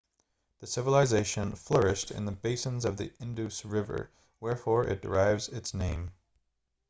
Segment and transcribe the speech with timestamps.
[0.59, 6.11] the civilisation flourished in the basins of the indus river wherefore it derives its name